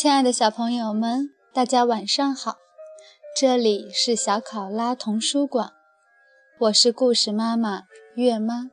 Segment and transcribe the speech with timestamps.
[0.00, 2.56] 亲爱的小朋友们，大家晚上好！
[3.36, 5.74] 这里是小考拉童书馆，
[6.58, 7.82] 我是故事妈妈
[8.14, 8.70] 月妈，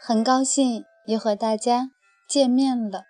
[0.00, 1.92] 很高兴又和大家
[2.28, 3.04] 见面了。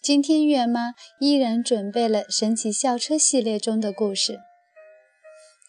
[0.00, 4.38] 今天月妈依然准备了神奇校车系列中的故事。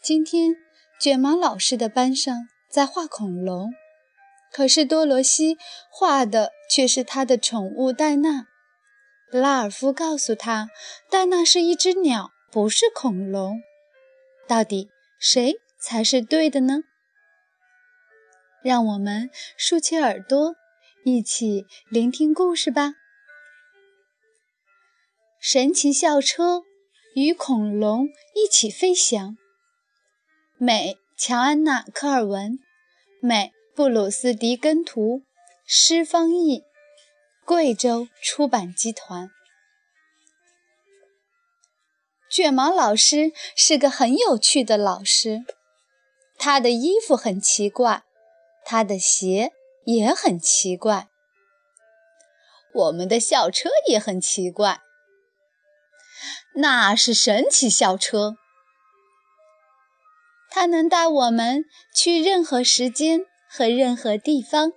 [0.03, 0.51] 今天
[1.01, 3.71] 卷毛老师的班上在画恐龙，
[4.53, 5.57] 可是多罗西
[5.89, 8.45] 画的却是他的宠物戴娜。
[9.31, 10.69] 拉尔夫告诉他，
[11.09, 13.61] 戴娜是一只鸟，不是恐龙。
[14.47, 16.83] 到底谁才是对的呢？
[18.63, 20.55] 让我们竖起耳朵，
[21.03, 22.93] 一起聆听故事吧。
[25.39, 26.63] 神奇校车
[27.13, 29.37] 与恐龙一起飞翔。
[30.57, 32.59] 美，乔安娜·科尔文，
[33.21, 35.23] 美，布鲁斯·迪根图，
[35.65, 36.63] 诗方译。
[37.47, 39.31] 贵州出版集团。
[42.29, 45.45] 卷毛老师是个很有趣的老师，
[46.37, 48.03] 他的衣服很奇怪，
[48.65, 49.53] 他的鞋
[49.85, 51.07] 也很奇怪。
[52.73, 54.81] 我们的校车也很奇怪，
[56.55, 58.35] 那是神奇校车，
[60.49, 61.63] 它能带我们
[61.95, 64.73] 去任何时间和任何地方。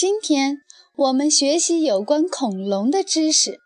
[0.00, 0.62] 今天
[0.96, 3.60] 我们学习有关恐龙的知识。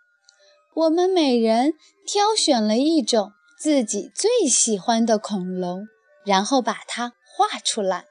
[0.75, 5.87] 我们每人挑选了一种自己最喜欢的恐龙，
[6.25, 8.07] 然后把它画出来。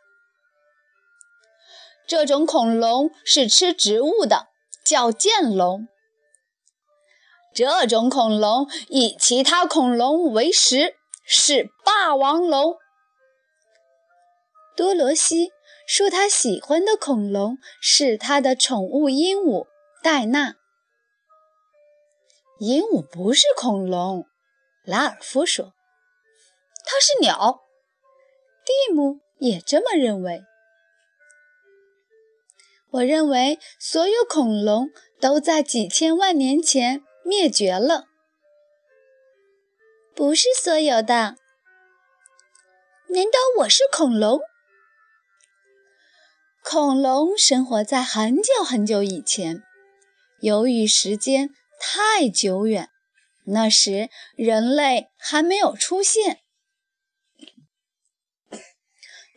[2.08, 4.48] 这种恐龙是吃植物的，
[4.86, 5.90] 叫剑龙。
[7.54, 12.78] 这种恐龙以其他恐龙为食，是霸王龙。
[14.78, 15.52] 多罗西。
[15.86, 19.68] 说他喜欢的恐龙是他的宠物鹦鹉
[20.02, 20.56] 戴娜。
[22.60, 24.26] 鹦鹉不是恐龙，
[24.86, 25.74] 拉尔夫说，
[26.86, 27.62] 它是鸟。
[28.66, 30.44] 蒂姆也这么认为。
[32.92, 34.90] 我认为所有恐龙
[35.20, 38.06] 都在几千万年前灭绝了。
[40.16, 41.36] 不是所有的。
[43.10, 44.40] 难道我是恐龙？
[46.64, 49.62] 恐龙生活在很久很久以前，
[50.40, 52.90] 由于时间太久远，
[53.48, 56.40] 那时人类还没有出现。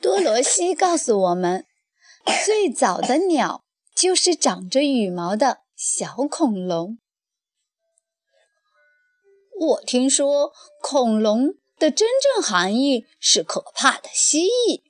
[0.00, 1.66] 多罗西告诉我们，
[2.44, 6.98] 最早的鸟就是长着羽毛的小恐龙。
[9.58, 14.85] 我听说，恐龙的真正含义是可怕的蜥蜴。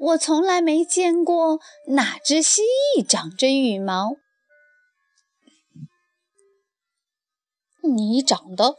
[0.00, 2.62] 我从来没见过哪只蜥
[2.96, 4.16] 蜴长着羽毛。
[7.82, 8.76] 你长得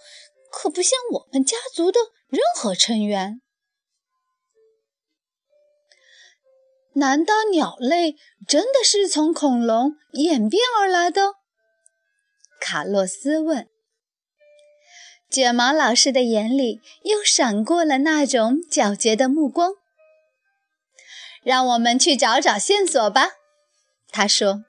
[0.52, 3.42] 可不像我们家族的任何成员。
[6.94, 8.16] 难道鸟类
[8.48, 11.36] 真的是从恐龙演变而来的？
[12.59, 13.70] 卡洛斯问。
[15.30, 19.81] 卷毛老师的眼里又闪过了那种皎洁的目光。
[21.44, 23.31] 让我们去找找线索吧，
[24.12, 24.63] 他说：“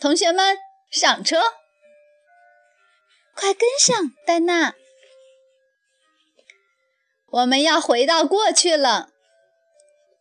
[0.00, 0.56] 同学们，
[0.90, 1.40] 上车，
[3.34, 4.74] 快跟上，戴娜，
[7.26, 9.10] 我们要回到过去了。”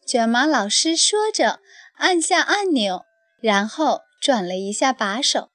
[0.06, 1.62] 卷毛老师说着，
[1.96, 3.06] 按下按钮，
[3.40, 5.50] 然后转了一下把手。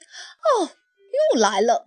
[0.58, 0.70] “哦，
[1.34, 1.84] 又来了！”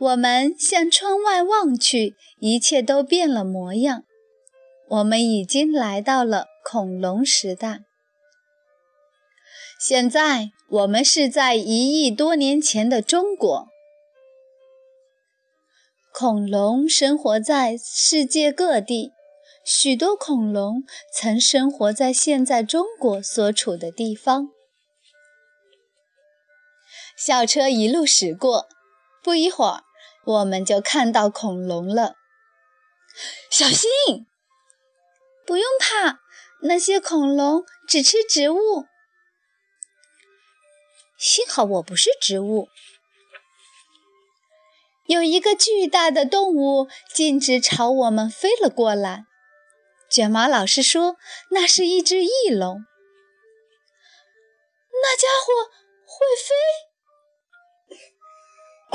[0.00, 4.04] 我们向窗外望去，一切都变了模样。
[4.90, 7.84] 我们已经来到了恐龙时代。
[9.78, 13.68] 现在我们是在一亿多年前的中国。
[16.12, 19.12] 恐龙生活在世界各地，
[19.64, 20.82] 许多恐龙
[21.14, 24.48] 曾生活在现在中国所处的地方。
[27.16, 28.66] 校车一路驶过，
[29.22, 29.84] 不一会儿，
[30.24, 32.16] 我们就看到恐龙了。
[33.48, 34.26] 小心！
[35.50, 36.20] 不用怕，
[36.62, 38.86] 那些恐龙只吃植物。
[41.18, 42.68] 幸好我不是植物。
[45.06, 49.24] 有一个巨大的动物径直朝我们飞了过来。
[50.08, 51.16] 卷毛老师说，
[51.50, 52.84] 那是一只翼龙。
[55.02, 55.52] 那家伙
[56.06, 56.24] 会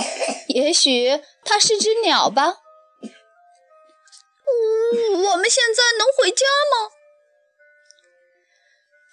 [0.06, 0.48] 飞？
[0.56, 2.62] 也许它是只鸟吧。
[5.50, 6.92] 现在能回家吗？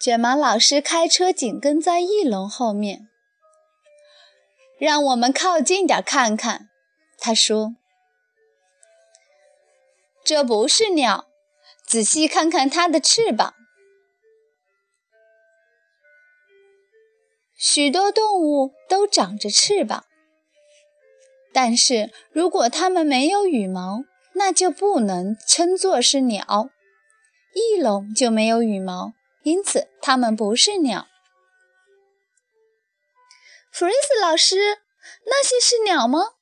[0.00, 3.08] 卷毛老师开车紧跟在翼龙后面，
[4.78, 6.70] 让我们靠近点看看。
[7.18, 7.76] 他说
[10.24, 11.28] ：“这不是鸟，
[11.86, 13.54] 仔细看看它的翅膀。
[17.56, 20.04] 许多动物都长着翅膀，
[21.52, 24.02] 但是如果它们没有羽毛，
[24.34, 26.70] 那就不能称作是鸟。
[27.54, 29.12] 翼龙就没有羽毛。”
[29.42, 31.08] 因此，它们不是鸟。
[33.72, 34.56] 弗瑞斯老师，
[35.26, 36.34] 那些是鸟吗？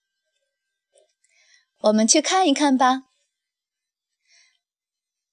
[1.78, 3.04] 我们去看一看吧。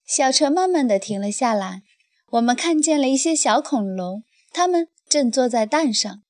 [0.06, 1.83] 小车慢慢的停了下来。
[2.31, 6.24] 我们看见了一些小恐龙，它们正坐在蛋上。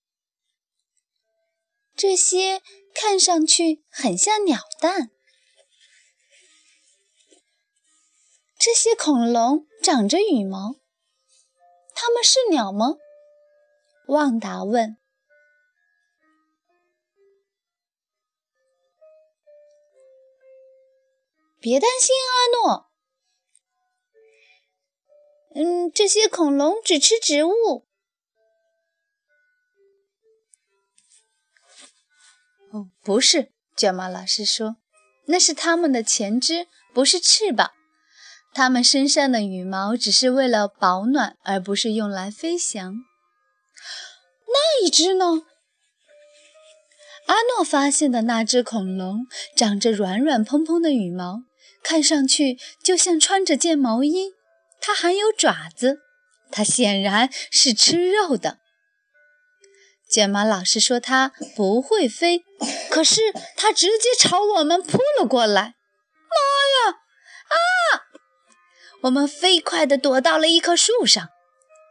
[1.96, 2.62] 这些
[2.96, 5.12] 看上去很像鸟蛋。
[8.68, 10.76] 这些恐龙长着羽毛。
[11.96, 12.98] 它们是鸟吗？
[14.08, 14.98] 旺达问。
[21.62, 22.92] 别担心，阿诺。
[25.56, 27.88] 嗯，这些恐龙只吃植物。
[32.74, 34.76] 哦，不是，卷毛老师说，
[35.28, 37.72] 那是它们的前肢，不是翅膀。
[38.58, 42.96] 它们身上的羽毛只是为了保暖，而不是用来飞翔。
[44.48, 45.44] 那一只呢？
[47.28, 51.44] 阿诺发现的那只恐龙长着软软蓬蓬的羽毛，
[51.84, 54.32] 看上去就像穿着件毛衣。
[54.82, 56.00] 它还有爪子，
[56.50, 58.58] 它显然是吃肉的。
[60.10, 62.44] 卷毛老师说它不会飞，
[62.90, 63.22] 可是
[63.56, 65.62] 它直接朝我们扑了过来。
[65.62, 66.98] 妈呀！
[67.48, 68.07] 啊！
[69.04, 71.30] 我们飞快地躲到了一棵树上，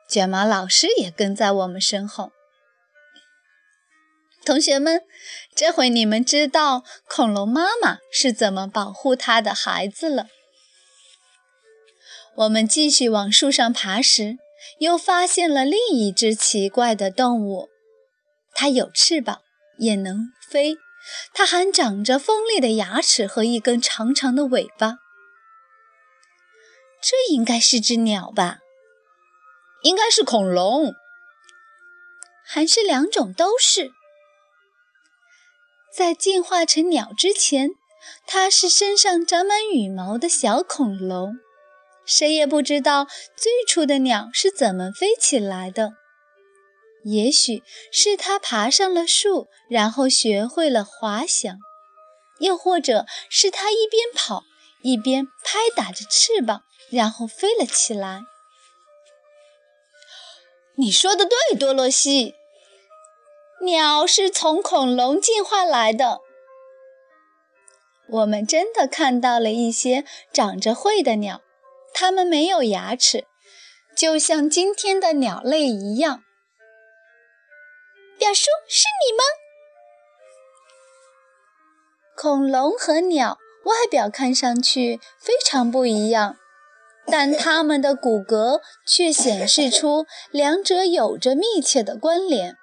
[0.09, 2.33] 卷毛老师也跟在我们身后。
[4.45, 5.03] 同学们，
[5.55, 10.27] 这回你们知道恐龙妈妈是怎么保护它的孩子了。
[12.37, 14.37] 我们继续往树上爬时，
[14.79, 17.69] 又发现了另一只奇怪的动物。
[18.55, 19.41] 它有翅膀，
[19.79, 20.77] 也能飞，
[21.33, 24.99] 它还长着锋利的牙齿和一根长长的尾巴。
[27.09, 28.59] 这应该是只鸟吧？
[29.83, 30.93] 应该是恐龙，
[32.45, 33.93] 还是两种都是？
[35.95, 37.71] 在进化成鸟之前，
[38.27, 41.37] 它是身上长满羽毛的小恐龙。
[42.05, 43.07] 谁也不知道
[43.37, 45.93] 最初的鸟是怎么飞起来的。
[47.05, 47.63] 也许
[47.93, 51.59] 是它爬上了树，然后学会了滑翔；
[52.41, 54.43] 又或者是它一边跑
[54.83, 56.65] 一边拍打着翅膀。
[56.91, 58.23] 然后飞了起来。
[60.77, 62.35] 你说的对，多罗西。
[63.63, 66.21] 鸟是从恐龙进化来的。
[68.09, 71.41] 我们真的看到了一些长着喙的鸟，
[71.95, 73.27] 它们没有牙齿，
[73.97, 76.23] 就像今天的鸟类一样。
[78.19, 79.25] 表叔，是你吗？
[82.15, 86.37] 恐龙和鸟外表看上去非常不一样。
[87.07, 92.57] 但它们的骨骼却显示出两者有着密切的关联。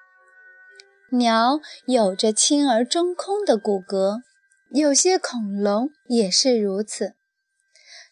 [1.12, 4.22] 鸟有着轻而中空的骨骼，
[4.72, 7.14] 有些恐龙也是如此。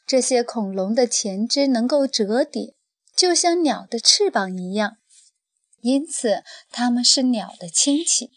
[0.05, 2.75] 这些恐龙的前肢能够折叠，
[3.15, 4.97] 就像鸟的翅膀一样，
[5.81, 8.29] 因此它们是鸟的亲戚。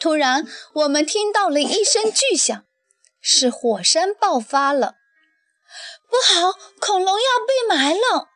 [0.00, 2.64] 突然，我们听到了一声巨响。
[3.22, 4.96] 是火山爆发了，
[6.10, 6.52] 不好！
[6.80, 8.28] 恐龙要被埋了，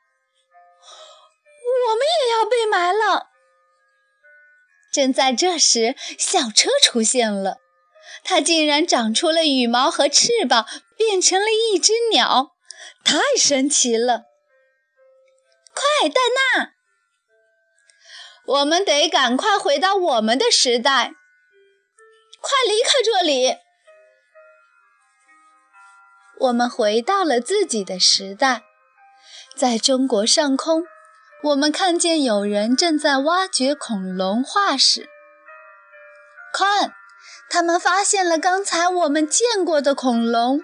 [1.89, 3.31] 我们也要被埋了。
[4.93, 7.59] 正在这时，小车出现了，
[8.23, 10.65] 它竟然长出了羽毛和翅膀，
[10.97, 12.55] 变成了一只鸟，
[13.05, 14.27] 太神奇了！
[15.75, 16.21] 快，戴
[16.59, 16.73] 娜，
[18.47, 21.13] 我们得赶快回到我们的时代，
[22.41, 23.59] 快离开这里！
[26.39, 28.63] 我们回到了自己的时代，
[29.57, 30.85] 在中国上空，
[31.43, 35.09] 我们看见有人正在挖掘恐龙化石。
[36.53, 36.93] 看，
[37.51, 40.61] 他们发现了刚才我们见过的恐龙，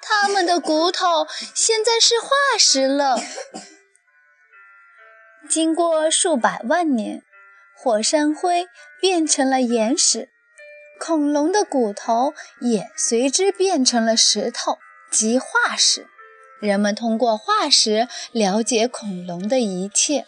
[0.00, 3.20] 他们的骨头现在是化石了。
[5.48, 7.22] 经过数百万年，
[7.76, 8.66] 火山灰
[9.00, 10.31] 变成了岩石。
[11.04, 14.78] 恐龙的骨头也随之变成了石头
[15.10, 16.06] 及化石，
[16.60, 20.26] 人们通过化石了解恐龙的一切。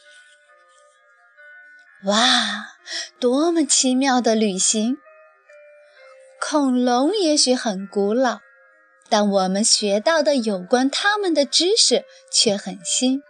[2.07, 2.73] 哇，
[3.21, 4.97] 多么奇妙的旅行！
[6.41, 8.41] 恐龙也许很古老，
[9.09, 13.23] 但我们学到的有关它们的知识却很新。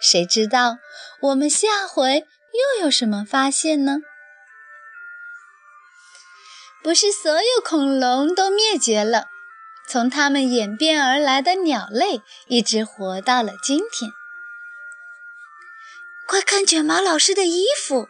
[0.00, 0.78] 谁知道
[1.22, 3.98] 我们下回又有什么发现呢？
[6.82, 9.28] 不是所有恐龙都灭绝了，
[9.88, 14.12] 从它们演变而来的鸟类一直活到了今天。
[16.28, 18.08] 快看卷毛老师的衣服，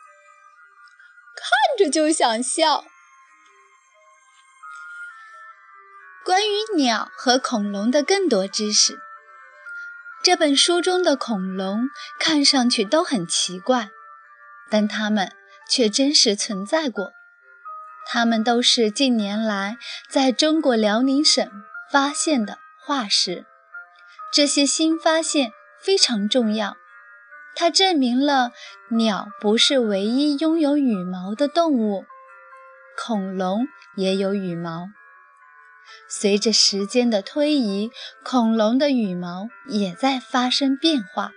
[1.35, 2.85] 看着就想笑。
[6.25, 8.99] 关于鸟和恐龙的更多知识。
[10.23, 13.91] 这本书中的恐龙看上去都很奇怪，
[14.69, 15.33] 但它们
[15.71, 17.13] 却真实存在过。
[18.09, 21.51] 它们都是近年来在中国辽宁省
[21.91, 23.45] 发现的化石。
[24.33, 26.77] 这些新发现非常重要，
[27.55, 28.53] 它证明了
[28.91, 32.05] 鸟不是唯一拥有羽毛的动物，
[32.97, 34.89] 恐龙也有羽毛。
[36.09, 37.91] 随着时间的推移，
[38.25, 41.33] 恐龙的羽毛也在发生变化。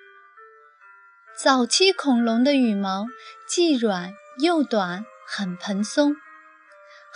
[1.38, 3.05] 早期恐龙的羽毛
[3.47, 6.15] 既软又短，很蓬松；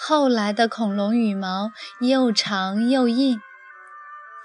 [0.05, 3.39] 后来的恐龙羽毛又长又硬。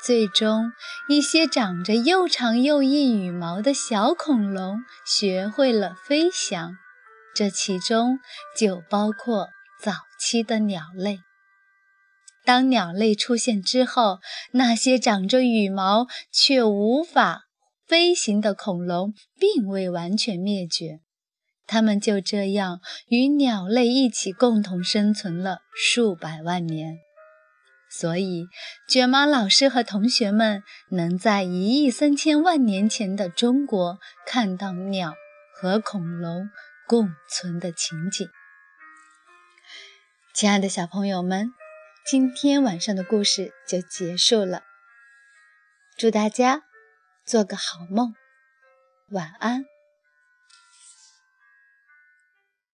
[0.00, 0.70] 最终，
[1.08, 6.76] 一些长着又长又硬羽毛的小恐龙学会了飞翔，
[7.34, 8.20] 这其中
[8.56, 9.48] 就包括
[9.82, 11.18] 早期的鸟类。
[12.44, 14.20] 当鸟类出现之后，
[14.52, 17.46] 那些长着羽毛却无法
[17.84, 21.00] 飞行的恐龙并未完全灭绝，
[21.68, 26.98] 它们就这样与鸟类一起共同生存了数百万年。
[27.88, 28.46] 所以，
[28.88, 35.14] 卷毛老师和同学们能在一亿三千万年前的中国看到鸟
[35.54, 36.50] 和恐龙
[36.88, 38.28] 共存的情景。
[40.34, 41.52] 亲爱的小朋友们。
[42.10, 44.62] 今天晚上的故事就结束了，
[45.98, 46.62] 祝大家
[47.26, 48.14] 做个好梦，
[49.10, 49.66] 晚安。